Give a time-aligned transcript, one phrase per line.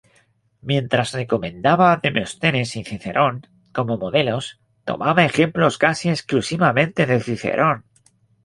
[0.61, 3.35] Mientras recomendaba a Demóstenes y Cicerón
[3.71, 7.85] como modelos, tomaba ejemplos casi exclusivamente de Cicerón.